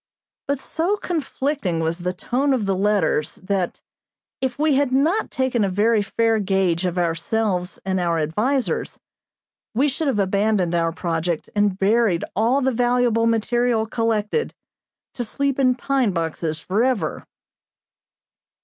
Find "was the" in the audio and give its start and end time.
1.79-2.11